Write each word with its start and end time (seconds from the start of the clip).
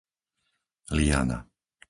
Liana 0.95 1.45